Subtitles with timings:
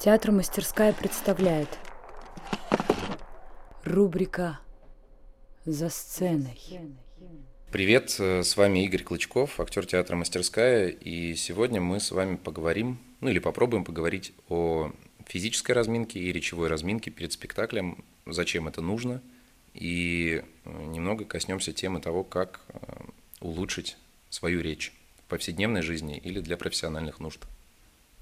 [0.00, 1.68] Театр «Мастерская» представляет
[3.84, 4.58] Рубрика
[5.66, 6.58] «За сценой».
[7.70, 12.98] Привет, э, с вами Игорь Клычков, актер театра «Мастерская», и сегодня мы с вами поговорим,
[13.20, 14.90] ну или попробуем поговорить о
[15.26, 19.20] физической разминке и речевой разминке перед спектаклем, зачем это нужно,
[19.74, 22.78] и э, немного коснемся темы того, как э,
[23.40, 23.98] улучшить
[24.30, 27.44] свою речь в повседневной жизни или для профессиональных нужд.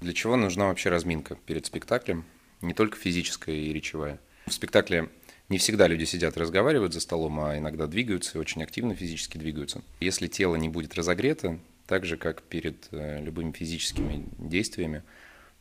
[0.00, 2.24] Для чего нужна вообще разминка перед спектаклем,
[2.60, 4.20] не только физическая и речевая?
[4.46, 5.08] В спектакле
[5.48, 9.82] не всегда люди сидят и разговаривают за столом, а иногда двигаются очень активно физически двигаются.
[10.00, 15.02] Если тело не будет разогрето, так же, как перед э, любыми физическими действиями,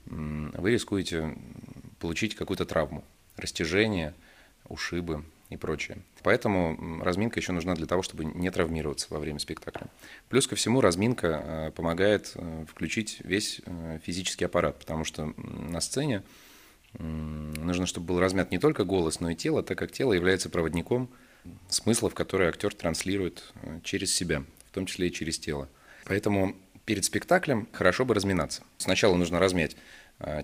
[0.05, 1.35] вы рискуете
[1.99, 3.03] получить какую-то травму,
[3.37, 4.13] растяжение,
[4.67, 5.23] ушибы,
[5.55, 5.97] и прочее.
[6.23, 9.87] Поэтому разминка еще нужна для того, чтобы не травмироваться во время спектакля.
[10.29, 15.81] Плюс ко всему разминка э, помогает э, включить весь э, физический аппарат, потому что на
[15.81, 16.23] сцене
[16.97, 21.09] нужно, чтобы был размят не только голос, но и тело, так как тело является проводником
[21.67, 23.53] смыслов, которые актер транслирует
[23.83, 25.67] через себя, в том числе и через тело.
[26.05, 28.63] Поэтому перед спектаклем хорошо бы разминаться.
[28.77, 29.75] Сначала нужно размять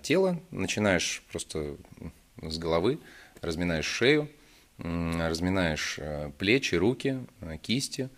[0.01, 1.77] тело, начинаешь просто
[2.41, 2.99] с головы,
[3.39, 4.29] разминаешь шею,
[4.77, 8.09] разминаешь э, плечи, руки, э, кисти,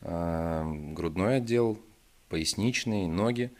[0.00, 1.80] э, грудной отдел,
[2.28, 3.50] поясничный, ноги,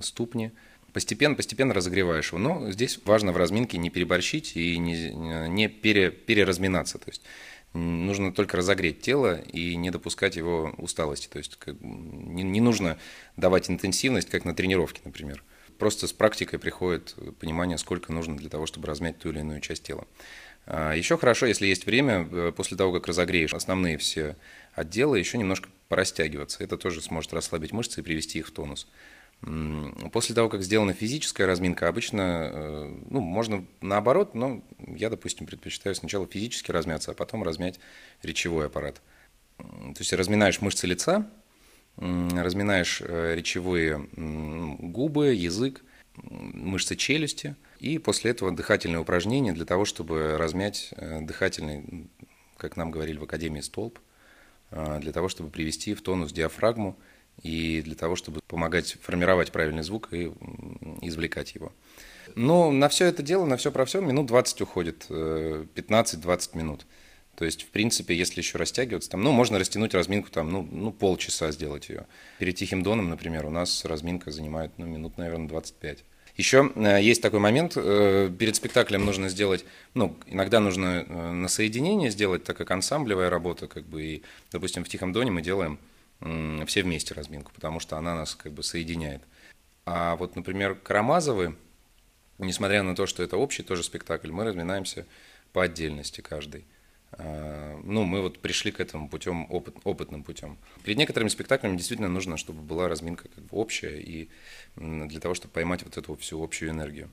[0.00, 0.50] ступни.
[0.92, 2.38] Постепенно, постепенно разогреваешь его.
[2.38, 5.12] Но здесь важно в разминке не переборщить и не,
[5.48, 6.98] не пере, переразминаться.
[6.98, 7.22] То есть
[7.74, 11.28] нужно только разогреть тело и не допускать его усталости.
[11.28, 12.98] То есть как, не, не нужно
[13.36, 15.44] давать интенсивность, как на тренировке, например.
[15.78, 19.84] Просто с практикой приходит понимание, сколько нужно для того, чтобы размять ту или иную часть
[19.84, 20.08] тела.
[20.70, 24.36] А, еще хорошо, если есть время, э, после того, как разогреешь основные все
[24.74, 26.62] отделы, еще немножко порастягиваться.
[26.62, 28.86] Это тоже сможет расслабить мышцы и привести их в тонус.
[30.12, 35.94] После того, как сделана физическая разминка, обычно, э, ну, можно наоборот, но я, допустим, предпочитаю
[35.94, 37.80] сначала физически размяться, а потом размять
[38.22, 39.00] речевой аппарат.
[39.56, 41.30] То есть разминаешь мышцы лица,
[41.96, 45.82] разминаешь э, речевые губы, язык,
[46.14, 52.08] мышцы челюсти– и после этого дыхательные упражнения для того, чтобы размять э, дыхательный,
[52.56, 53.98] как нам говорили в Академии, столб,
[54.70, 56.96] э, для того, чтобы привести в тонус диафрагму
[57.42, 60.32] и для того, чтобы помогать формировать правильный звук и
[61.02, 61.72] извлекать его.
[62.34, 66.86] Но на все это дело, на все про все, минут 20 уходит, 15-20 э, минут.
[67.36, 70.90] То есть, в принципе, если еще растягиваться, там, ну, можно растянуть разминку, там, ну, ну,
[70.90, 72.06] полчаса сделать ее.
[72.40, 76.04] Перед Тихим Доном, например, у нас разминка занимает, ну, минут, наверное, 25.
[76.38, 81.48] Еще э, есть такой момент, э, перед спектаклем нужно сделать, ну, иногда нужно э, на
[81.48, 84.22] соединение сделать, так как ансамблевая работа, как бы, и,
[84.52, 85.78] допустим, в «Тихом доне» мы делаем
[86.66, 89.22] все вместе разминку, потому что она нас как бы соединяет.
[89.84, 91.54] А вот, например, Карамазовы,
[92.38, 95.06] несмотря на то, что это общий тоже спектакль, мы разминаемся
[95.52, 96.64] по отдельности каждый.
[97.18, 100.56] А, ну, мы вот пришли к этому путем, опыт, опытным путем.
[100.84, 104.28] Перед некоторыми спектаклями действительно нужно, чтобы была разминка как бы общая, и
[104.76, 107.10] для того, чтобы поймать вот эту всю общую энергию.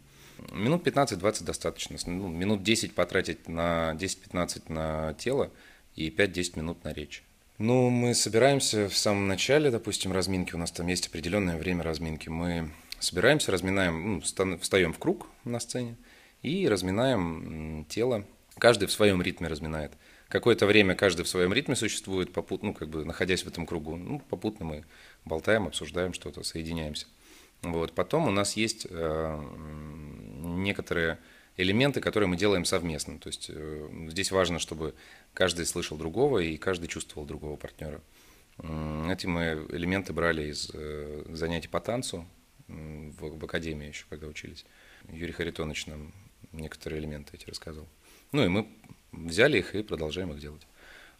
[0.52, 1.98] Минут 15-20 достаточно.
[2.06, 5.52] Ну, минут 10 потратить на 10-15 на тело
[5.96, 7.24] и 5-10 минут на речь.
[7.58, 12.28] Ну, мы собираемся в самом начале, допустим, разминки, у нас там есть определенное время разминки.
[12.28, 15.96] Мы собираемся, разминаем, ну, встаем в круг на сцене
[16.42, 18.26] и разминаем тело,
[18.58, 19.94] Каждый в своем ритме разминает.
[20.30, 23.96] Какое-то время каждый в своем ритме существует, попутно, ну, как бы находясь в этом кругу.
[23.96, 24.86] Ну, попутно мы
[25.26, 27.08] болтаем, обсуждаем что-то, соединяемся.
[27.62, 27.94] Вот.
[27.94, 29.44] Потом у нас есть э,
[30.42, 31.20] некоторые
[31.58, 33.20] элементы, которые мы делаем совместно.
[33.20, 34.94] То есть э, здесь важно, чтобы
[35.34, 38.02] каждый слышал другого и каждый чувствовал другого партнера.
[38.58, 42.26] Эти мы элементы брали из э, занятий по танцу
[42.68, 44.66] в, в академии еще, когда учились.
[45.10, 46.14] Юрий Харитонович нам
[46.52, 47.88] некоторые элементы эти рассказывал.
[48.32, 48.68] Ну и мы
[49.12, 50.66] взяли их и продолжаем их делать.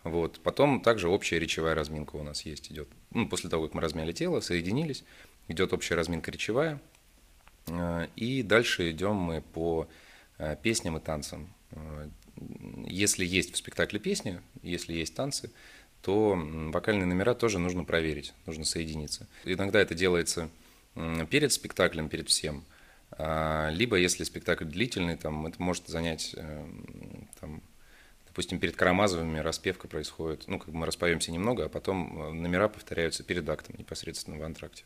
[0.04, 0.40] Вот.
[0.44, 2.88] Потом также общая речевая разминка у нас есть, идет.
[3.12, 5.04] Ну, после того, как мы размяли тело, соединились,
[5.48, 6.80] идет общая разминка речевая.
[7.68, 9.88] Э, и дальше идем мы по
[10.38, 11.52] э, песням и танцам.
[11.72, 12.08] Э,
[12.86, 15.52] если есть в спектакле песни, если есть танцы,
[16.02, 19.28] то вокальные номера тоже нужно проверить, нужно соединиться.
[19.44, 20.50] Иногда это делается
[21.32, 22.64] перед спектаклем, перед всем–
[23.18, 26.68] либо, если спектакль длительный, там, это может занять, э,
[27.40, 27.62] там,
[28.28, 32.68] допустим, перед Карамазовыми распевка происходит, ну, как бы мы распоемся немного, а потом э, номера
[32.68, 34.84] повторяются перед актом непосредственно в антракте.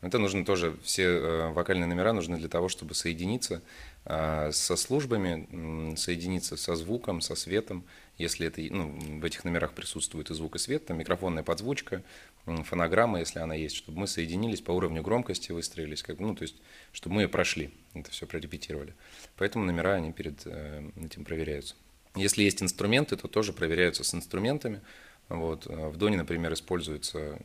[0.00, 3.62] Это нужно тоже, все э, вокальные номера нужны для того, чтобы соединиться
[4.04, 7.84] э, со службами, соединиться со звуком, со светом,
[8.16, 12.02] если это, ну, в этих номерах присутствует и звук, и свет, там микрофонная подзвучка,
[12.44, 16.56] фонограмма, если она есть, чтобы мы соединились по уровню громкости, выстроились, как, ну, то есть,
[16.92, 18.94] чтобы мы прошли, это все прорепетировали.
[19.36, 21.74] Поэтому номера, они перед э, этим проверяются.
[22.14, 24.80] Если есть инструменты, то тоже проверяются с инструментами.
[25.28, 25.66] Вот.
[25.66, 27.38] В Доне, например, используется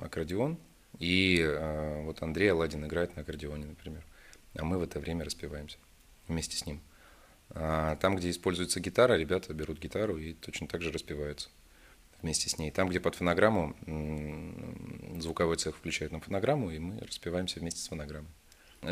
[0.00, 0.56] аккордеон,
[0.98, 4.04] и э, вот Андрей Аладдин играет на аккордеоне, например,
[4.56, 5.78] а мы в это время распеваемся
[6.28, 6.80] вместе с ним.
[7.50, 11.48] А там, где используется гитара, ребята берут гитару и точно так же распеваются
[12.22, 12.70] вместе с ней.
[12.70, 13.76] Там, где под фонограмму,
[15.20, 18.30] звуковой цех включает на фонограмму, и мы распеваемся вместе с фонограммой.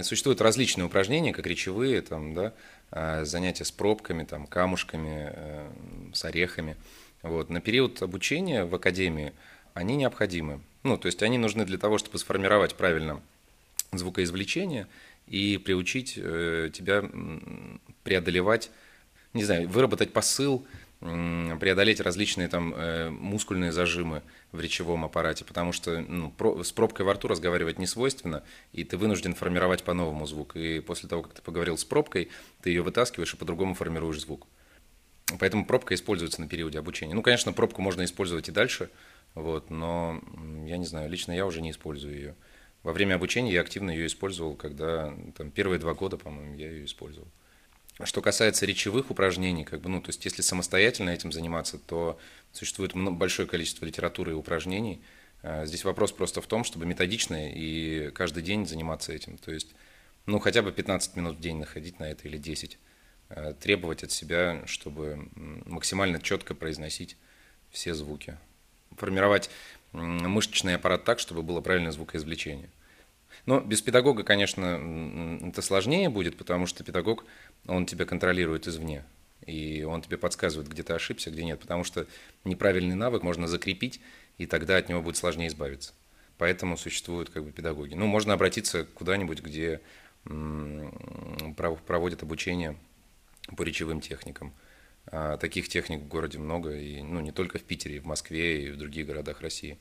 [0.02, 2.54] Существуют различные упражнения, как речевые, там, да,
[2.90, 5.70] а, занятия с пробками, там, камушками, э,
[6.14, 6.76] с орехами.
[7.22, 7.50] Вот.
[7.50, 9.32] На период обучения в академии
[9.74, 10.60] они необходимы.
[10.82, 13.20] Ну, то есть они нужны для того, чтобы сформировать правильно
[13.92, 14.88] звукоизвлечение
[15.26, 17.04] и приучить э, тебя
[18.02, 18.70] преодолевать,
[19.32, 20.66] не знаю, выработать посыл,
[21.00, 24.22] преодолеть различные там э, мускульные зажимы
[24.52, 28.84] в речевом аппарате, потому что ну, про, с пробкой во рту разговаривать не свойственно, и
[28.84, 30.54] ты вынужден формировать по-новому звук.
[30.54, 32.28] И после того, как ты поговорил с пробкой,
[32.62, 34.46] ты ее вытаскиваешь и по-другому формируешь звук.
[35.40, 37.14] Поэтому пробка используется на периоде обучения.
[37.14, 38.88] Ну, конечно, пробку можно использовать и дальше,
[39.34, 40.20] вот, но
[40.66, 42.34] я не знаю, лично я уже не использую ее.
[42.82, 46.84] Во время обучения я активно ее использовал, когда там, первые два года, по-моему, я ее
[46.84, 47.28] использовал.
[48.02, 52.18] Что касается речевых упражнений, как бы, ну, то есть если самостоятельно этим заниматься, то
[52.52, 55.00] существует большое количество литературы и упражнений.
[55.42, 59.38] А, здесь вопрос просто в том, чтобы методично и каждый день заниматься этим.
[59.38, 59.74] То есть,
[60.26, 62.78] ну, хотя бы 15 минут в день находить на это или 10.
[63.28, 67.16] А, требовать от себя, чтобы максимально четко произносить
[67.70, 68.36] все звуки
[68.96, 69.50] формировать
[69.92, 72.70] мышечный аппарат так, чтобы было правильное звукоизвлечение.
[73.46, 77.24] Но без педагога, конечно, это сложнее будет, потому что педагог,
[77.66, 79.04] он тебя контролирует извне.
[79.46, 81.58] И он тебе подсказывает, где ты ошибся, где нет.
[81.58, 82.06] Потому что
[82.44, 84.00] неправильный навык можно закрепить,
[84.38, 85.92] и тогда от него будет сложнее избавиться.
[86.38, 87.94] Поэтому существуют как бы педагоги.
[87.94, 89.80] Ну, можно обратиться куда-нибудь, где
[90.24, 92.76] проводят обучение
[93.56, 94.52] по речевым техникам.
[95.06, 98.66] А, таких техник в городе много, и, ну, не только в Питере, и в Москве,
[98.66, 99.78] и в других городах России.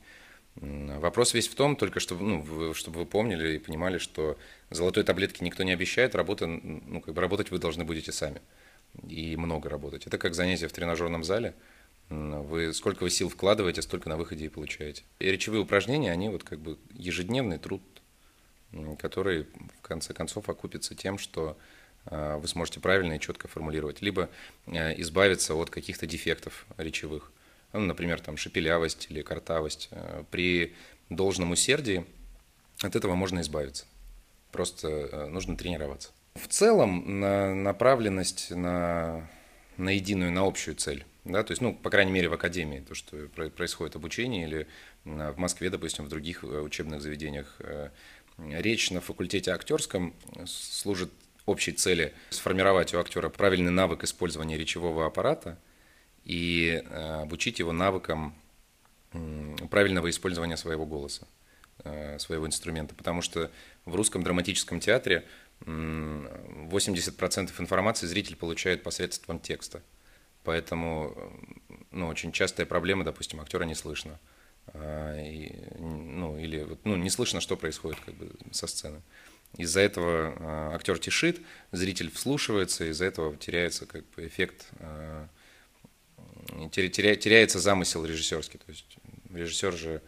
[0.56, 4.36] Вопрос весь в том, только чтобы, ну, чтобы вы помнили и понимали, что
[4.70, 8.42] золотой таблетки никто не обещает, работа, ну, как бы работать вы должны будете сами.
[9.08, 10.06] И много работать.
[10.06, 11.54] Это как занятие в тренажерном зале.
[12.10, 15.04] Вы сколько вы сил вкладываете, столько на выходе и получаете.
[15.18, 17.80] И речевые упражнения, они вот как бы ежедневный труд,
[18.98, 19.46] который
[19.78, 21.56] в конце концов окупится тем, что
[22.06, 24.28] вы сможете правильно и четко формулировать, либо
[24.66, 27.30] э, избавиться от каких-то дефектов речевых,
[27.72, 29.88] ну, например, там шепелявость или картавость.
[29.92, 30.74] Э, при
[31.10, 32.04] должном усердии
[32.80, 33.86] от этого можно избавиться.
[34.50, 36.10] Просто нужно тренироваться.
[36.34, 39.28] В целом на направленность на,
[39.76, 41.04] на единую, на общую цель.
[41.24, 44.66] Да, то есть, ну, по крайней мере, в академии, то, что происходит обучение, или
[45.04, 47.60] в Москве, допустим, в других учебных заведениях.
[48.38, 50.14] Речь на факультете актерском
[50.46, 51.10] служит
[51.46, 55.58] общей цели сформировать у актера правильный навык использования речевого аппарата
[56.24, 58.34] и э, обучить его навыкам
[59.70, 61.26] правильного использования своего голоса,
[61.84, 62.94] э, своего инструмента.
[62.94, 63.50] Потому что
[63.84, 65.26] в русском драматическом театре
[65.64, 69.82] 80% информации зритель получает посредством текста.
[70.44, 71.14] Поэтому
[71.92, 74.18] ну, очень частая проблема, допустим, актера не слышно.
[74.74, 79.02] И, ну, или ну, не слышно, что происходит как бы, со сцены.
[79.58, 81.40] Из-за этого э, актер тишит,
[81.72, 84.66] зритель вслушивается, из-за этого теряется как бы эффект,
[86.70, 88.58] теря, теряется замысел режиссерский.
[88.58, 88.96] То есть
[89.30, 90.02] режиссер же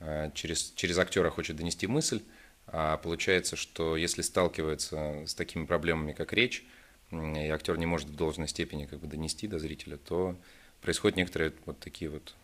[0.00, 2.22] э, через, через актера хочет донести мысль,
[2.66, 6.64] а получается, что если сталкивается с такими проблемами, как речь,
[7.10, 10.36] и актер не может в должной степени как бы донести до зрителя, то
[10.80, 12.34] происходят некоторые вот такие вот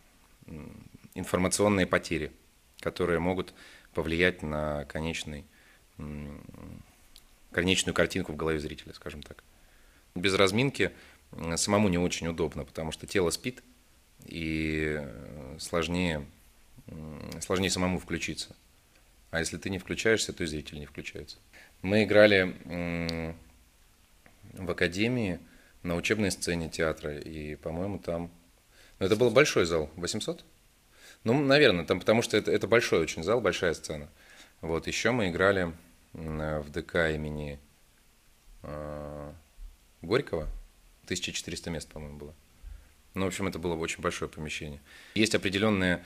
[1.15, 2.31] информационные потери,
[2.81, 3.53] которые могут
[3.93, 5.45] повлиять на конечный
[7.51, 9.43] конечную картинку в голове зрителя, скажем так.
[10.15, 10.91] Без разминки
[11.55, 13.63] самому не очень удобно, потому что тело спит,
[14.25, 16.25] и э, сложнее,
[17.41, 18.55] сложнее самому включиться.
[19.31, 21.37] А если ты не включаешься, то и зритель не включается.
[21.81, 23.35] Мы играли
[24.53, 25.39] в академии
[25.83, 28.31] на учебной сцене театра, и, по-моему, там...
[28.99, 30.43] Ну, это был большой зал, 800?
[31.23, 34.09] Ну, наверное, там, потому что это, это большой очень зал, большая сцена.
[34.61, 35.73] Вот, еще мы играли
[36.17, 37.59] в ДК имени
[38.63, 39.33] э,
[40.01, 40.47] Горького.
[41.05, 42.33] 1400 мест, по-моему, было.
[43.13, 44.81] Ну, в общем, это было очень большое помещение.
[45.15, 46.03] Есть определенные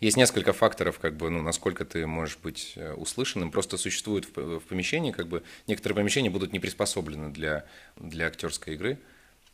[0.00, 3.50] есть несколько факторов, как бы, ну, насколько ты можешь быть э, услышанным.
[3.50, 7.64] Просто существует в помещении, как бы, некоторые помещения будут не приспособлены для,
[7.96, 8.98] для актерской игры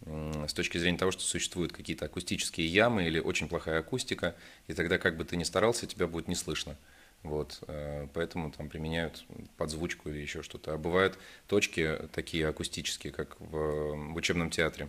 [0.04, 4.34] с точки зрения того, что существуют какие-то акустические ямы или очень плохая акустика,
[4.66, 6.76] и тогда как бы ты ни старался, тебя будет не слышно.
[7.22, 9.24] Вот, э, поэтому там применяют
[9.56, 10.74] подзвучку или еще что-то.
[10.74, 14.88] А бывают точки такие акустические, как в, в учебном театре.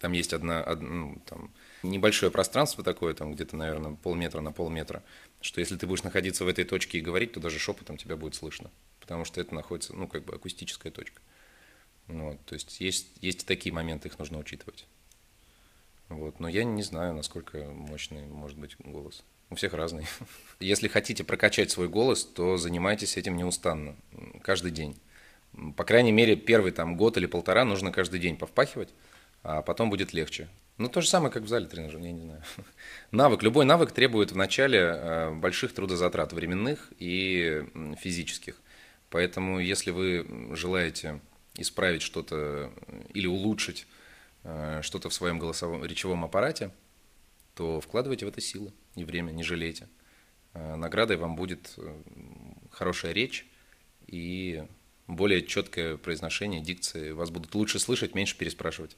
[0.00, 1.50] Там есть одна, одна ну, там,
[1.82, 5.02] небольшое пространство такое, там где-то, наверное, полметра на полметра,
[5.40, 8.34] что если ты будешь находиться в этой точке и говорить, то даже шепотом тебя будет
[8.34, 8.70] слышно,
[9.00, 11.22] потому что это находится, ну, как бы акустическая точка.
[12.08, 14.86] Вот, то есть есть, есть такие моменты, их нужно учитывать.
[16.08, 19.24] Вот, но я не знаю, насколько мощный может быть голос.
[19.50, 20.06] У всех разный.
[20.60, 23.96] Если хотите прокачать свой голос, то занимайтесь этим неустанно,
[24.42, 24.96] каждый день.
[25.76, 28.90] По крайней мере, первый там год или полтора нужно каждый день повпахивать,
[29.42, 30.48] а потом будет легче.
[30.78, 32.42] Ну, то же самое, как в зале тренажера, я не знаю.
[33.10, 37.64] Навык, любой навык требует вначале э, больших трудозатрат временных и
[37.98, 38.60] физических.
[39.08, 41.20] Поэтому, если вы желаете
[41.56, 42.70] исправить что-то
[43.14, 44.05] или улучшить э,
[44.82, 46.70] что-то в своем голосовом речевом аппарате,
[47.54, 49.88] то вкладывайте в это силы и время, не жалейте.
[50.52, 51.74] Э, наградой вам будет
[52.70, 53.46] хорошая речь
[54.06, 54.64] и
[55.06, 57.14] более четкое произношение, дикция.
[57.14, 58.96] Вас будут лучше слышать, меньше переспрашивать.